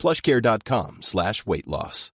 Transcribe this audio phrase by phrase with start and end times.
[0.00, 2.10] plushcare.com slash weight loss.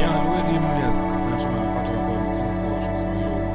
[0.00, 3.46] Ja, hallo ihr Lieben, hier ist Christian Schemmer, Paartherapeut, Beziehungscoach, Psychologe,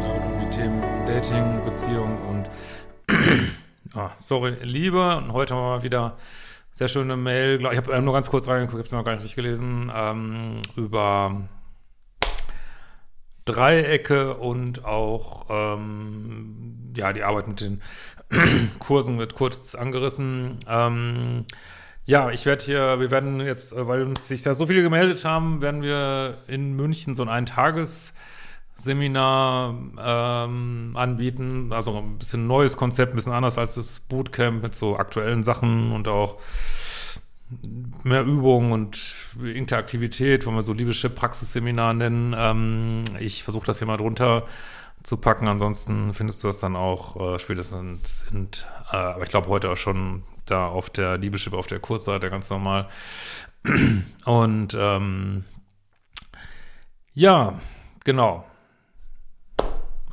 [0.00, 2.48] damit um die Themen Dating, Beziehung und
[3.94, 5.18] ah, sorry, Liebe.
[5.18, 6.16] Und heute haben wir mal wieder
[6.76, 9.34] sehr schöne Mail, ich habe nur ganz kurz reingeguckt, ich habe es noch gar nicht
[9.34, 11.48] gelesen, ähm, über
[13.46, 17.80] Dreiecke und auch ähm, ja die Arbeit mit den
[18.78, 20.58] Kursen wird kurz angerissen.
[20.68, 21.46] Ähm,
[22.04, 25.24] ja, ich werde hier, wir werden jetzt, äh, weil uns sich da so viele gemeldet
[25.24, 27.30] haben, werden wir in München so ein
[28.76, 31.72] Eintagesseminar ähm, anbieten.
[31.72, 35.92] Also ein bisschen neues Konzept, ein bisschen anders als das Bootcamp mit so aktuellen Sachen
[35.92, 36.38] und auch
[38.02, 38.98] mehr Übung und
[39.42, 42.34] Interaktivität, wollen wir so libysche Praxisseminar nennen.
[42.36, 44.44] Ähm, ich versuche das hier mal drunter
[45.02, 45.46] zu packen.
[45.46, 49.76] Ansonsten findest du das dann auch äh, spätestens sind, äh, aber ich glaube heute auch
[49.76, 52.88] schon da auf der Liebeschip auf der Kursseite ganz normal.
[54.24, 55.44] Und ähm,
[57.14, 57.58] ja,
[58.04, 58.44] genau.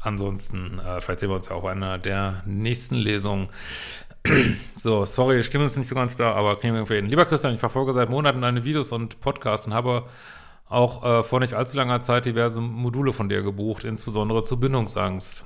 [0.03, 3.47] Ansonsten, äh, vielleicht sehen wir uns ja auch einer der nächsten Lesungen.
[4.75, 7.05] so, sorry, die Stimme ist nicht so ganz da, aber kriegen wir irgendwie hin.
[7.07, 10.05] Lieber Christian, ich verfolge seit Monaten deine Videos und Podcasts und habe
[10.67, 15.45] auch äh, vor nicht allzu langer Zeit diverse Module von dir gebucht, insbesondere zur Bindungsangst.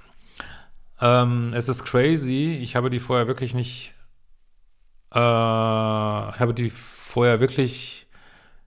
[0.99, 3.93] Ähm, es ist crazy, ich habe die vorher wirklich nicht,
[5.11, 8.07] äh, habe die vorher wirklich,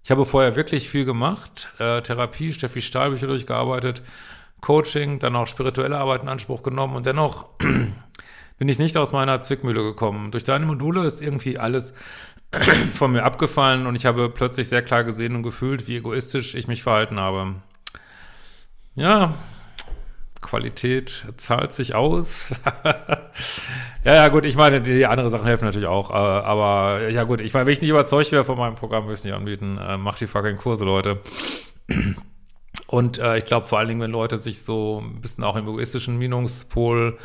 [0.05, 4.03] ich habe vorher wirklich viel gemacht, äh, Therapie, Steffi Stahlbücher durchgearbeitet,
[4.61, 9.41] Coaching, dann auch spirituelle Arbeit in Anspruch genommen und dennoch bin ich nicht aus meiner
[9.41, 10.31] Zwickmühle gekommen.
[10.31, 11.95] Durch deine Module ist irgendwie alles
[12.95, 16.69] von mir abgefallen und ich habe plötzlich sehr klar gesehen und gefühlt, wie egoistisch ich
[16.69, 17.55] mich verhalten habe.
[18.95, 19.35] Ja,
[20.41, 22.51] Qualität zahlt sich aus.
[24.05, 26.11] ja, ja, gut, ich meine, die andere Sachen helfen natürlich auch.
[26.11, 29.15] Äh, aber ja, gut, ich meine, wenn ich nicht überzeugt wäre von meinem Programm, würde
[29.15, 29.79] ich es nicht anbieten.
[29.79, 31.21] Äh, mach die fucking Kurse, Leute.
[32.91, 35.69] Und äh, ich glaube vor allen Dingen, wenn Leute sich so ein bisschen auch im
[35.69, 37.17] egoistischen Minungspol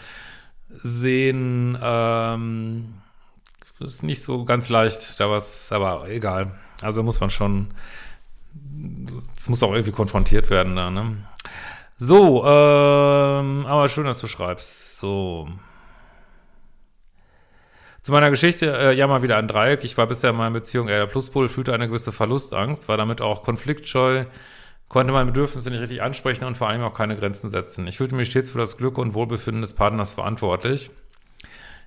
[0.70, 2.94] sehen, ähm,
[3.80, 6.52] ist nicht so ganz leicht, da was, aber egal.
[6.84, 7.74] Also muss man schon,
[9.36, 11.18] es muss auch irgendwie konfrontiert werden da, ne?
[11.98, 15.00] So, ähm, aber schön, dass du schreibst.
[15.00, 15.50] So.
[18.04, 19.84] Zu meiner Geschichte, äh, ja mal wieder ein Dreieck.
[19.84, 23.20] Ich war bisher in meiner Beziehung eher der Pluspol, fühlte eine gewisse Verlustangst, war damit
[23.20, 24.26] auch konfliktscheu,
[24.88, 27.88] konnte meine Bedürfnisse nicht richtig ansprechen und vor allem auch keine Grenzen setzen.
[27.88, 30.92] Ich fühlte mich stets für das Glück und Wohlbefinden des Partners verantwortlich.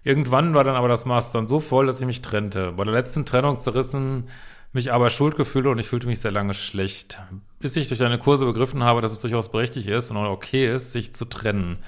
[0.04, 2.72] Irgendwann war dann aber das Maß dann so voll, dass ich mich trennte.
[2.76, 4.28] Bei der letzten Trennung zerrissen
[4.72, 7.18] mich aber Schuldgefühle und ich fühlte mich sehr lange schlecht.
[7.58, 10.72] Bis ich durch eine Kurse begriffen habe, dass es durchaus berechtigt ist und auch okay
[10.72, 11.78] ist, sich zu trennen.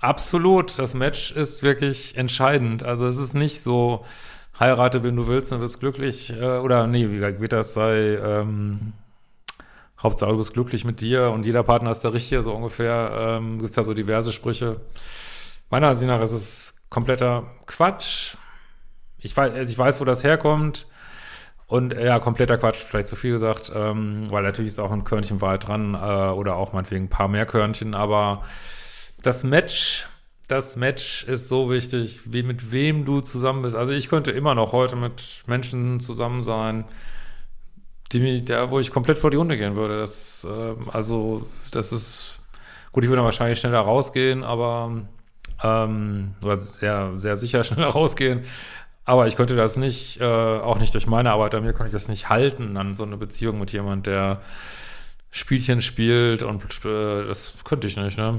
[0.00, 2.82] Absolut, das Match ist wirklich entscheidend.
[2.82, 4.04] Also es ist nicht so,
[4.58, 8.92] heirate, wenn du willst und wirst glücklich, äh, oder nee, wie wird das sei, ähm,
[10.02, 13.58] Hauptsache du bist glücklich mit dir und jeder Partner ist der Richtige, so ungefähr, ähm,
[13.58, 14.80] gibt's ja so diverse Sprüche.
[15.70, 18.36] Meiner Ansicht nach ist es kompletter Quatsch.
[19.18, 20.86] Ich weiß, also ich weiß, wo das herkommt.
[21.66, 25.04] Und äh, ja, kompletter Quatsch, vielleicht zu viel gesagt, ähm, weil natürlich ist auch ein
[25.04, 28.42] Körnchen Wahrheit dran äh, oder auch meinetwegen ein paar mehr Körnchen, aber
[29.22, 30.06] das Match,
[30.46, 33.76] das Match ist so wichtig, wie mit wem du zusammen bist.
[33.76, 36.86] Also ich könnte immer noch heute mit Menschen zusammen sein,
[38.12, 39.98] die der, wo ich komplett vor die Hunde gehen würde.
[39.98, 42.38] Das, ähm, also, das ist,
[42.92, 45.02] gut, ich würde wahrscheinlich schneller rausgehen, aber
[45.62, 48.44] ähm, sehr, sehr sicher schneller rausgehen.
[49.04, 51.94] Aber ich könnte das nicht, äh, auch nicht durch meine Arbeit an mir, konnte ich
[51.94, 54.42] das nicht halten, an so eine Beziehung mit jemand, der
[55.30, 58.38] Spielchen spielt und äh, das könnte ich nicht, ne?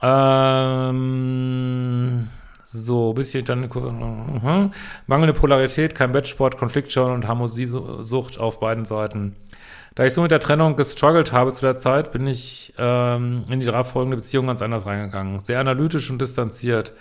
[0.00, 1.08] Ähm,
[2.72, 4.70] so, bisschen dann mhm.
[5.06, 9.36] mangelnde Polarität, kein Wettsport, Konfliktscheu und Harmoniesucht auf beiden Seiten.
[9.94, 13.60] Da ich so mit der Trennung gestruggelt habe zu der Zeit, bin ich ähm, in
[13.60, 15.38] die darauf folgende Beziehung ganz anders reingegangen.
[15.38, 16.94] Sehr analytisch und distanziert.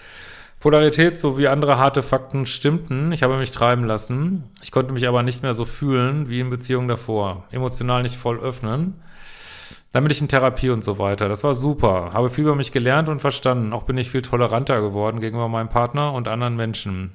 [0.60, 3.14] Polarität sowie andere harte Fakten stimmten.
[3.14, 4.44] Ich habe mich treiben lassen.
[4.62, 7.46] Ich konnte mich aber nicht mehr so fühlen wie in Beziehungen davor.
[7.52, 8.96] Emotional nicht voll öffnen.
[9.92, 11.28] Dann bin ich in Therapie und so weiter.
[11.28, 12.12] Das war super.
[12.14, 13.74] Habe viel über mich gelernt und verstanden.
[13.74, 17.12] Auch bin ich viel toleranter geworden gegenüber meinem Partner und anderen Menschen.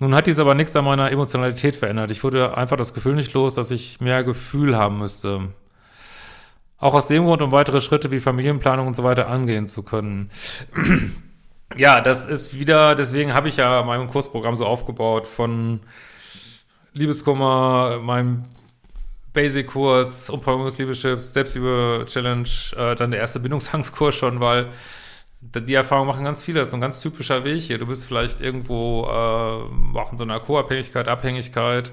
[0.00, 2.10] Nun hat dies aber nichts an meiner Emotionalität verändert.
[2.10, 5.52] Ich wurde einfach das Gefühl nicht los, dass ich mehr Gefühl haben müsste.
[6.78, 10.30] Auch aus dem Grund, um weitere Schritte wie Familienplanung und so weiter angehen zu können.
[11.76, 15.80] ja, das ist wieder, deswegen habe ich ja mein Kursprogramm so aufgebaut von
[16.92, 18.42] Liebeskummer, meinem
[19.34, 24.68] Basic-Kurs, Umfangungsliebeschips, Selbstliebe-Challenge, äh, dann der erste Bindungsangstkurs schon, weil
[25.40, 26.60] die Erfahrung machen ganz viele.
[26.60, 27.78] Das ist ein ganz typischer Weg hier.
[27.78, 31.92] Du bist vielleicht irgendwo äh, auch in so einer Co-Abhängigkeit, Abhängigkeit,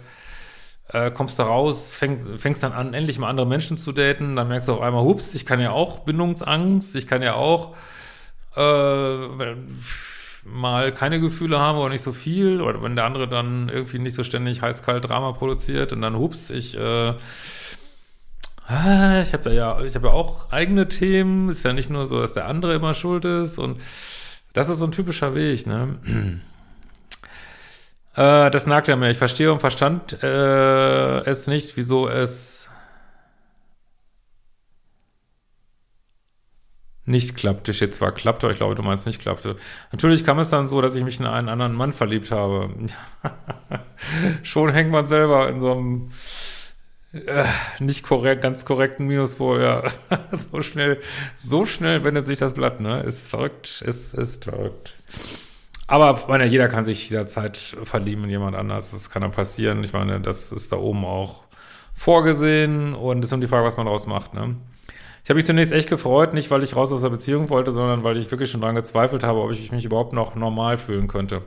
[0.87, 4.47] äh, kommst da raus, fängst, fängst dann an, endlich mal andere Menschen zu daten, dann
[4.47, 7.75] merkst du auf einmal, hups, ich kann ja auch Bindungsangst, ich kann ja auch
[8.55, 9.55] äh,
[10.43, 14.15] mal keine Gefühle haben oder nicht so viel oder wenn der andere dann irgendwie nicht
[14.15, 17.13] so ständig heiß-kalt Drama produziert und dann hups, ich äh,
[18.67, 22.05] ah, ich habe da ja, ich habe ja auch eigene Themen, ist ja nicht nur
[22.05, 23.79] so, dass der andere immer schuld ist und
[24.53, 25.99] das ist so ein typischer Weg, ne?
[28.15, 29.09] äh, das nagt ja mir.
[29.09, 32.60] Ich verstehe und verstand äh, es nicht, wieso es
[37.11, 37.73] nicht klappte.
[37.73, 39.57] Steht zwar klappte, aber ich glaube, du meinst nicht klappte.
[39.91, 42.69] Natürlich kam es dann so, dass ich mich in einen anderen Mann verliebt habe.
[44.43, 46.11] Schon hängt man selber in so einem
[47.13, 47.45] äh,
[47.79, 49.83] nicht korrekt, ganz korrekten Minuspol, ja.
[50.31, 51.01] so schnell,
[51.35, 53.01] so schnell wendet sich das Blatt, ne?
[53.01, 54.95] Ist verrückt, ist, ist verrückt.
[55.87, 58.91] Aber meine, jeder kann sich jederzeit verlieben in jemand anders.
[58.91, 59.83] Das kann dann passieren.
[59.83, 61.43] Ich meine, das ist da oben auch
[61.93, 64.55] vorgesehen und es ist nur die Frage, was man daraus macht, ne?
[65.23, 68.03] Ich habe mich zunächst echt gefreut, nicht weil ich raus aus der Beziehung wollte, sondern
[68.03, 71.43] weil ich wirklich schon daran gezweifelt habe, ob ich mich überhaupt noch normal fühlen könnte.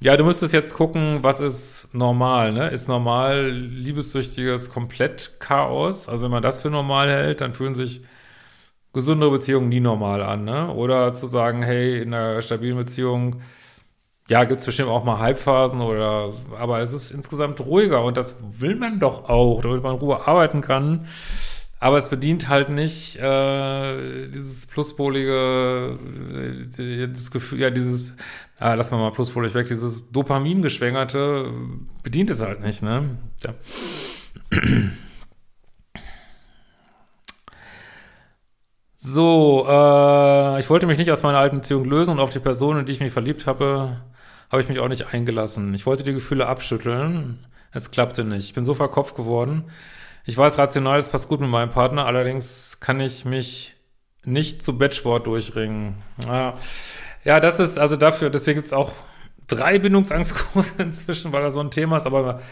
[0.00, 2.68] Ja, du müsstest jetzt gucken, was ist normal, ne?
[2.68, 6.08] Ist normal liebessüchtiges Komplett-Chaos?
[6.08, 8.02] Also wenn man das für normal hält, dann fühlen sich
[8.92, 10.72] gesunde Beziehungen nie normal an, ne?
[10.72, 13.42] Oder zu sagen, hey, in einer stabilen Beziehung,
[14.28, 18.76] ja, gibt's bestimmt auch mal Halbphasen oder, aber es ist insgesamt ruhiger und das will
[18.76, 21.06] man doch auch, damit man in Ruhe arbeiten kann.
[21.80, 25.98] Aber es bedient halt nicht äh, dieses pluspolige,
[26.76, 28.10] äh, das Gefühl, ja, dieses,
[28.60, 31.52] äh, lass mal mal pluspolig weg, dieses Dopamingeschwängerte
[32.02, 33.16] bedient es halt nicht, ne?
[33.44, 33.54] Ja.
[39.00, 42.80] So, äh, ich wollte mich nicht aus meiner alten Beziehung lösen und auf die Person,
[42.80, 44.00] in die ich mich verliebt habe,
[44.50, 45.72] habe ich mich auch nicht eingelassen.
[45.74, 47.46] Ich wollte die Gefühle abschütteln.
[47.72, 48.46] Es klappte nicht.
[48.46, 49.64] Ich bin so verkopft geworden.
[50.28, 53.74] Ich weiß, rational, es passt gut mit meinem Partner, allerdings kann ich mich
[54.26, 55.94] nicht zu Bettsport durchringen.
[56.26, 56.58] Ja,
[57.24, 58.92] ja das ist also dafür, deswegen gibt es auch
[59.46, 62.42] drei Bindungsangstkurse inzwischen, weil da so ein Thema ist, aber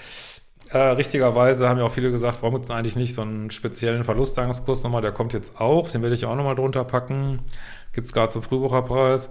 [0.70, 4.04] äh, richtigerweise haben ja auch viele gesagt, warum gibt es eigentlich nicht so einen speziellen
[4.04, 7.42] Verlustangstkurs nochmal, der kommt jetzt auch, den werde ich auch nochmal drunter packen,
[7.92, 9.28] gibt es gerade zum Frühbucherpreis.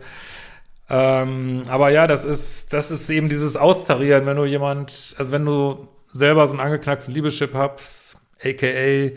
[0.87, 5.45] Ähm, aber ja, das ist, das ist eben dieses Austarieren, wenn du jemand, also wenn
[5.45, 9.15] du selber so einen angeknacksten Liebeschip hast, aka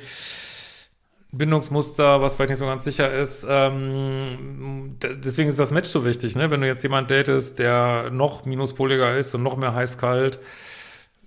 [1.31, 3.47] Bindungsmuster, was vielleicht nicht so ganz sicher ist.
[3.49, 6.51] Ähm, deswegen ist das Match so wichtig, ne?
[6.51, 10.39] Wenn du jetzt jemand datest, der noch minuspoliger ist und noch mehr heiß-kalt,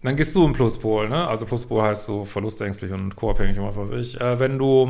[0.02, 1.28] dann gehst du im Pluspol, ne?
[1.28, 4.20] Also Pluspol heißt so verlustängstlich und co-abhängig und was weiß ich.
[4.20, 4.90] Äh, wenn du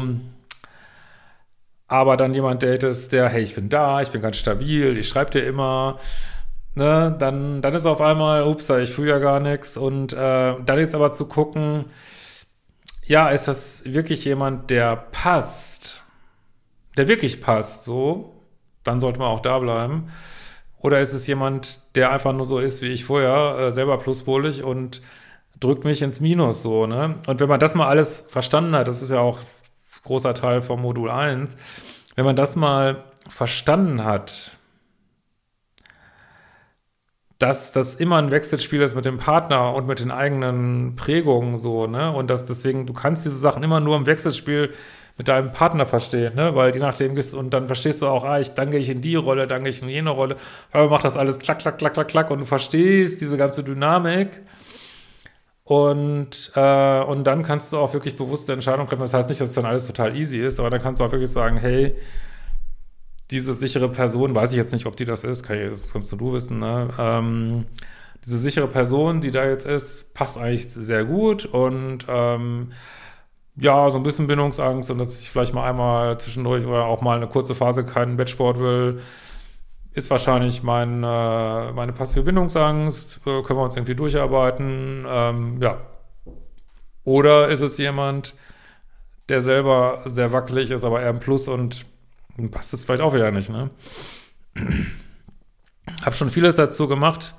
[1.88, 5.32] aber dann jemand datest, der, hey, ich bin da, ich bin ganz stabil, ich schreibe
[5.32, 6.00] dir immer,
[6.76, 7.14] ne?
[7.20, 9.76] Dann, dann ist auf einmal, ups, ich fühle ja gar nichts.
[9.76, 11.84] Und äh, dann jetzt aber zu gucken,
[13.12, 16.02] ja, ist das wirklich jemand, der passt,
[16.96, 18.42] der wirklich passt, so,
[18.86, 20.14] dann sollte man auch da bleiben.
[20.78, 24.64] Oder ist es jemand, der einfach nur so ist wie ich vorher, äh, selber pluspolig
[24.64, 25.02] und
[25.60, 27.16] drückt mich ins Minus so, ne?
[27.28, 29.40] Und wenn man das mal alles verstanden hat, das ist ja auch
[30.06, 31.58] großer Teil vom Modul 1,
[32.16, 34.52] wenn man das mal verstanden hat,
[37.42, 41.88] dass das immer ein Wechselspiel ist mit dem Partner und mit den eigenen Prägungen so,
[41.88, 42.12] ne?
[42.12, 44.72] Und dass deswegen, du kannst diese Sachen immer nur im Wechselspiel
[45.18, 46.56] mit deinem Partner verstehen, ne?
[46.56, 49.16] Weil je nachdem gehst und dann verstehst du auch, ah, ich danke ich in die
[49.16, 50.36] Rolle, danke ich in jene Rolle,
[50.72, 54.30] aber macht das alles klack, klack, klack, klack, klack und du verstehst diese ganze Dynamik.
[55.64, 59.02] Und, äh, und dann kannst du auch wirklich bewusste Entscheidungen treffen.
[59.02, 61.12] Das heißt nicht, dass es dann alles total easy ist, aber dann kannst du auch
[61.12, 61.96] wirklich sagen, hey,
[63.32, 66.12] diese sichere Person, weiß ich jetzt nicht, ob die das ist, kann ich, das kannst
[66.12, 66.90] du wissen, ne?
[67.00, 67.66] Ähm,
[68.24, 72.72] diese sichere Person, die da jetzt ist, passt eigentlich sehr gut und ähm,
[73.56, 77.18] ja, so ein bisschen Bindungsangst und dass ich vielleicht mal einmal zwischendurch oder auch mal
[77.18, 79.02] eine kurze Phase keinen Bettsport will.
[79.94, 85.78] ist wahrscheinlich mein, äh, meine passive Bindungsangst, äh, können wir uns irgendwie durcharbeiten, ähm, ja.
[87.04, 88.36] Oder ist es jemand,
[89.30, 91.86] der selber sehr wackelig ist, aber eher ein Plus und
[92.52, 93.70] passt es vielleicht auch wieder nicht, ne?
[96.04, 97.36] Hab schon vieles dazu gemacht.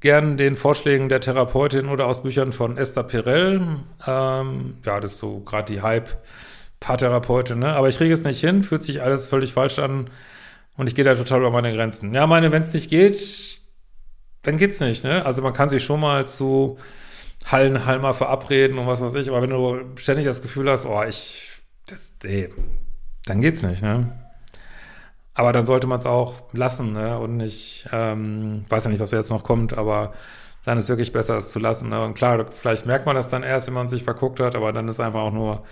[0.00, 3.80] Gern den Vorschlägen der Therapeutin oder aus Büchern von Esther Perel.
[4.06, 7.74] Ähm, ja, das ist so gerade die Hype-Paartherapeutin, ne?
[7.74, 10.10] Aber ich kriege es nicht hin, fühlt sich alles völlig falsch an
[10.76, 12.12] und ich gehe da total über meine Grenzen.
[12.12, 13.60] Ja, meine, wenn es nicht geht,
[14.42, 15.24] dann geht's nicht, ne?
[15.24, 16.78] Also man kann sich schon mal zu
[17.46, 21.60] Hallenhalmer verabreden und was weiß ich, aber wenn du ständig das Gefühl hast, oh, ich,
[21.86, 22.50] das, ey,
[23.26, 24.12] dann geht's nicht, ne?
[25.34, 27.18] Aber dann sollte man es auch lassen, ne?
[27.18, 30.12] Und nicht, ähm, weiß ja nicht, was jetzt noch kommt, aber
[30.64, 31.90] dann ist wirklich besser, es zu lassen.
[31.90, 32.02] Ne?
[32.02, 34.88] Und klar, vielleicht merkt man das dann erst, wenn man sich verguckt hat, aber dann
[34.88, 35.64] ist einfach auch nur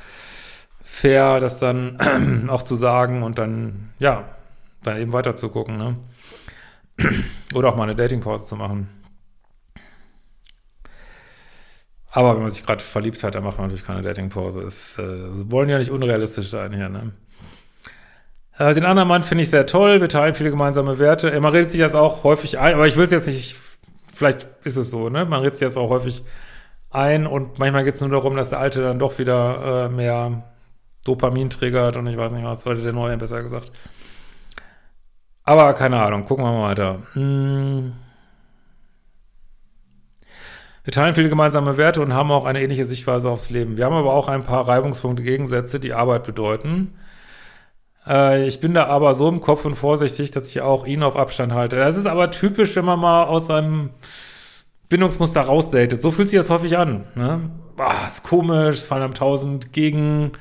[0.83, 4.37] fair, das dann auch zu sagen und dann, ja,
[4.83, 5.97] dann eben weiter zu gucken, ne?
[7.55, 8.89] Oder auch mal eine Datingpause zu machen.
[12.11, 14.63] Aber wenn man sich gerade verliebt hat, dann macht man natürlich keine Datingpause.
[14.63, 17.13] Es äh, wollen ja nicht unrealistisch sein hier, ne?
[18.59, 20.01] Äh, den anderen Mann finde ich sehr toll.
[20.01, 21.39] Wir teilen viele gemeinsame Werte.
[21.41, 23.57] Man redet sich das auch häufig ein, aber ich will es jetzt nicht,
[24.13, 25.25] vielleicht ist es so, ne?
[25.25, 26.23] Man redet sich das auch häufig
[26.91, 30.45] ein und manchmal geht es nur darum, dass der Alte dann doch wieder äh, mehr
[31.05, 33.73] Dopamin triggert und ich weiß nicht was, heute der Neue besser gesagt.
[35.45, 36.99] Aber keine Ahnung, gucken wir mal weiter.
[37.15, 37.95] Hm.
[40.85, 43.77] Wir teilen viele gemeinsame Werte und haben auch eine ähnliche Sichtweise aufs Leben.
[43.77, 46.95] Wir haben aber auch ein paar Reibungspunkte, Gegensätze, die Arbeit bedeuten.
[48.07, 51.17] Äh, ich bin da aber so im Kopf und vorsichtig, dass ich auch ihn auf
[51.17, 51.77] Abstand halte.
[51.77, 53.91] Das ist aber typisch, wenn man mal aus seinem
[54.89, 56.03] Bindungsmuster rausdatet.
[56.03, 57.05] So fühlt sich das häufig an.
[57.15, 57.51] Ne?
[57.77, 60.33] Boah, ist komisch, es fallen einem tausend gegen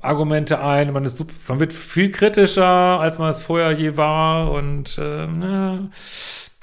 [0.00, 4.52] Argumente ein, man ist super, man wird viel kritischer, als man es vorher je war
[4.52, 5.90] und äh, ne.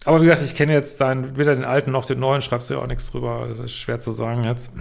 [0.05, 2.75] aber wie gesagt, ich kenne jetzt dann weder den alten noch den neuen, schreibst du
[2.75, 4.71] ja auch nichts drüber, das ist schwer zu sagen jetzt.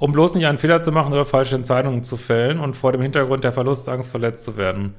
[0.00, 3.02] Um bloß nicht einen Fehler zu machen oder falsche Entscheidungen zu fällen und vor dem
[3.02, 4.94] Hintergrund der Verlustangst verletzt zu werden.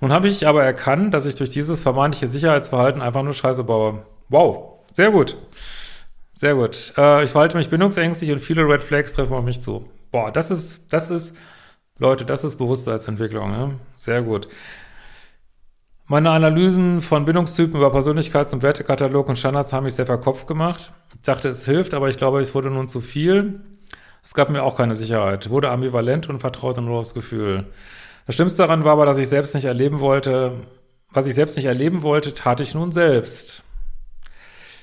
[0.00, 4.02] Nun habe ich aber erkannt, dass ich durch dieses vermeintliche Sicherheitsverhalten einfach nur Scheiße baue.
[4.28, 5.36] Wow, sehr gut.
[6.32, 6.92] Sehr gut.
[6.96, 9.88] Äh, ich verhalte mich bindungsängstlich und viele Red Flags treffen auf mich zu.
[10.10, 11.36] Boah, das ist, das ist,
[11.98, 13.74] Leute, das ist Bewusstseinsentwicklung, ne?
[13.96, 14.48] Sehr gut.
[16.06, 20.92] Meine Analysen von Bindungstypen über Persönlichkeits- und Wertekatalog und Standards haben mich sehr verkopft gemacht.
[21.14, 23.60] Ich dachte, es hilft, aber ich glaube, es wurde nun zu viel.
[24.30, 25.50] Es gab mir auch keine Sicherheit.
[25.50, 27.66] Wurde ambivalent und vertraute nur aufs Gefühl.
[28.28, 30.52] Das Schlimmste daran war aber, dass ich selbst nicht erleben wollte,
[31.10, 33.64] was ich selbst nicht erleben wollte, tat ich nun selbst.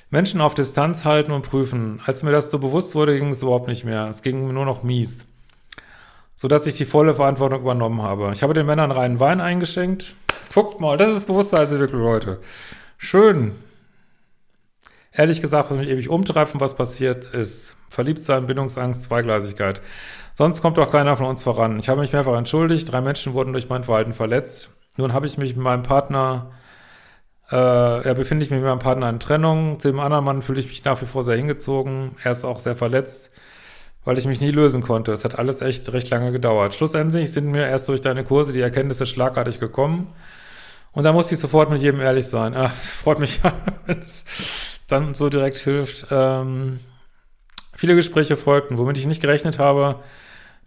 [0.10, 2.02] Menschen auf Distanz halten und prüfen.
[2.06, 4.10] Als mir das so bewusst wurde, ging es überhaupt nicht mehr.
[4.10, 5.26] Es ging nur noch mies.
[6.36, 8.32] Sodass ich die volle Verantwortung übernommen habe.
[8.34, 10.14] Ich habe den Männern reinen Wein eingeschenkt.
[10.54, 12.42] Guckt mal, das ist Bewusstseinsentwicklung, Leute.
[12.98, 13.54] Schön.
[15.14, 17.77] Ehrlich gesagt, was mich ewig umtreibt und was passiert ist.
[17.90, 19.82] Verliebtsein, Bindungsangst, Zweigleisigkeit.
[20.34, 21.80] Sonst kommt auch keiner von uns voran.
[21.80, 22.92] Ich habe mich mehrfach entschuldigt.
[22.92, 24.70] Drei Menschen wurden durch mein Verhalten verletzt.
[24.98, 26.52] Nun habe ich mich mit meinem Partner
[27.52, 29.80] äh, ja, befinde ich mich mit meinem Partner in Trennung.
[29.80, 32.16] Zu dem anderen Mann fühle ich mich nach wie vor sehr hingezogen.
[32.24, 33.32] Er ist auch sehr verletzt,
[34.04, 35.14] weil ich mich nie lösen konnte.
[35.14, 36.74] Es hat alles echt recht lange gedauert.
[36.74, 40.14] Schlussendlich sind mir erst durch deine Kurse die Erkenntnisse schlagartig gekommen.
[40.92, 42.54] Und da musste ich sofort mit jedem ehrlich sein.
[42.54, 43.40] Ah, freut mich,
[43.86, 44.26] wenn es
[44.88, 46.08] dann so direkt hilft.
[46.12, 46.80] Ähm,
[47.78, 50.00] viele Gespräche folgten, womit ich nicht gerechnet habe.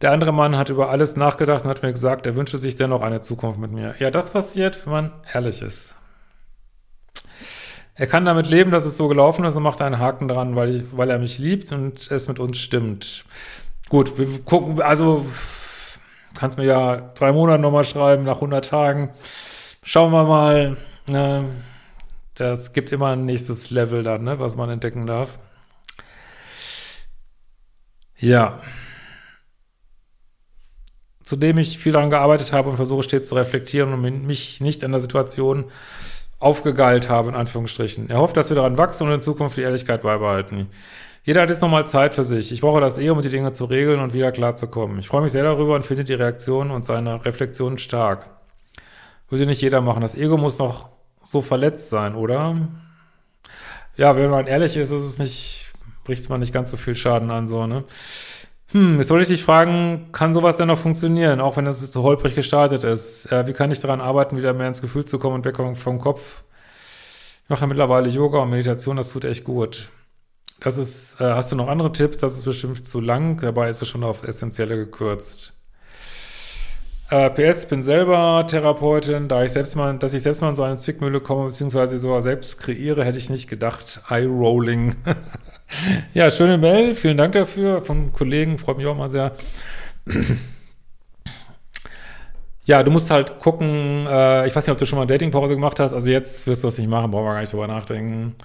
[0.01, 3.03] Der andere Mann hat über alles nachgedacht und hat mir gesagt, er wünsche sich dennoch
[3.03, 3.97] eine Zukunft mit mir.
[3.99, 5.97] Ja, das passiert, wenn man ehrlich ist.
[7.97, 10.75] Er kann damit leben, dass es so gelaufen ist und macht einen Haken dran, weil,
[10.75, 13.25] ich, weil er mich liebt und es mit uns stimmt.
[13.91, 15.27] Gut, wir gucken, also
[16.35, 19.11] kannst mir ja drei Monate nochmal schreiben, nach 100 Tagen.
[19.83, 20.77] Schauen wir mal.
[21.09, 21.45] Ne?
[22.37, 25.39] Das gibt immer ein nächstes Level dann, ne, was man entdecken darf.
[28.21, 28.61] Ja.
[31.23, 34.93] Zudem ich viel daran gearbeitet habe und versuche stets zu reflektieren und mich nicht an
[34.93, 35.65] der Situation
[36.39, 38.09] aufgegeilt habe, in Anführungsstrichen.
[38.09, 40.69] Er hofft, dass wir daran wachsen und in Zukunft die Ehrlichkeit beibehalten.
[41.23, 42.51] Jeder hat jetzt nochmal Zeit für sich.
[42.51, 44.99] Ich brauche das eh, um die Dinge zu regeln und wieder klarzukommen.
[44.99, 48.27] Ich freue mich sehr darüber und finde die Reaktion und seine Reflexion stark.
[49.29, 50.01] Würde nicht jeder machen.
[50.01, 50.89] Das Ego muss noch
[51.23, 52.57] so verletzt sein, oder?
[53.97, 55.60] Ja, wenn man ehrlich ist, ist es nicht,
[56.05, 57.85] bricht man nicht ganz so viel Schaden an, so, ne?
[58.73, 62.03] Hm, jetzt wollte ich dich fragen, kann sowas denn noch funktionieren, auch wenn es so
[62.05, 63.27] holprig gestartet ist?
[63.33, 65.99] Äh, wie kann ich daran arbeiten, wieder mehr ins Gefühl zu kommen und weg vom
[65.99, 66.45] Kopf?
[67.45, 69.89] Ich mache ja mittlerweile Yoga und Meditation, das tut echt gut.
[70.61, 72.19] Das ist, äh, hast du noch andere Tipps?
[72.19, 75.55] Das ist bestimmt zu lang, dabei ist es schon aufs Essentielle gekürzt.
[77.11, 80.55] Äh, PS, ich bin selber Therapeutin, da ich selbst mal, dass ich selbst mal in
[80.55, 84.01] so eine Zwickmühle komme, beziehungsweise sogar selbst kreiere, hätte ich nicht gedacht.
[84.09, 84.95] Eye-Rolling.
[86.15, 89.33] ja, schöne Mail, vielen Dank dafür von Kollegen, freut mich auch mal sehr.
[92.65, 95.81] ja, du musst halt gucken, äh, ich weiß nicht, ob du schon mal Datingpause gemacht
[95.81, 98.37] hast, also jetzt wirst du das nicht machen, brauchen wir gar nicht drüber nachdenken.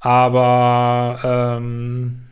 [0.00, 2.25] Aber ähm,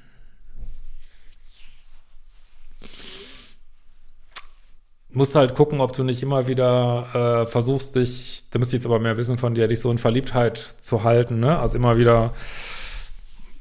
[5.14, 8.86] musst halt gucken, ob du nicht immer wieder äh, versuchst, dich, da müsste ich jetzt
[8.86, 11.58] aber mehr wissen von dir, dich so in Verliebtheit zu halten, ne?
[11.58, 12.32] Also immer wieder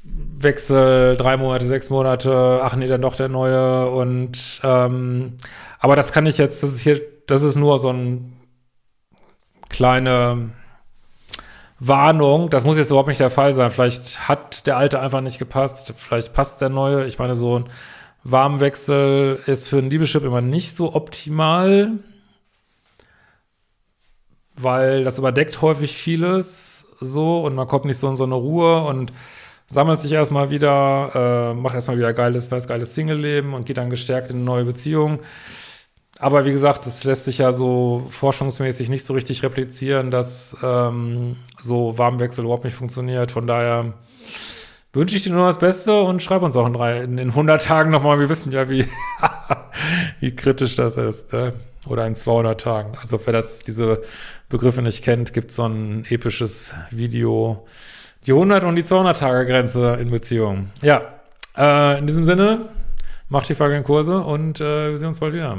[0.02, 5.36] Wechsel, drei Monate, sechs Monate, ach nee, dann doch der neue und ähm,
[5.78, 8.32] aber das kann ich jetzt, das ist hier, das ist nur so ein
[9.70, 10.50] kleine
[11.78, 13.70] Warnung, das muss jetzt überhaupt nicht der Fall sein.
[13.70, 17.04] Vielleicht hat der alte einfach nicht gepasst, vielleicht passt der neue.
[17.06, 17.64] Ich meine, so ein
[18.24, 21.92] Warmwechsel ist für einen Liebeschip immer nicht so optimal,
[24.56, 28.84] weil das überdeckt häufig vieles so und man kommt nicht so in so eine Ruhe
[28.84, 29.12] und
[29.66, 33.90] sammelt sich erstmal wieder, äh, macht erstmal wieder geiles, das geiles Single-Leben und geht dann
[33.90, 35.20] gestärkt in eine neue Beziehung.
[36.18, 41.36] Aber wie gesagt, das lässt sich ja so forschungsmäßig nicht so richtig replizieren, dass ähm,
[41.60, 43.32] so Warmwechsel überhaupt nicht funktioniert.
[43.32, 43.94] Von daher
[44.94, 47.62] wünsche ich dir nur das Beste und schreib uns auch in, drei, in, in 100
[47.62, 48.18] Tagen nochmal.
[48.20, 48.86] Wir wissen ja, wie,
[50.20, 51.32] wie kritisch das ist.
[51.32, 51.52] Ne?
[51.86, 52.96] Oder in 200 Tagen.
[53.00, 54.02] Also wer das, diese
[54.48, 57.66] Begriffe nicht kennt, gibt so ein episches Video.
[58.26, 60.70] Die 100 und die 200 Tage Grenze in Beziehung.
[60.80, 61.02] Ja,
[61.58, 62.70] äh, in diesem Sinne,
[63.28, 65.58] macht die Frage in Kurse und äh, wir sehen uns bald wieder.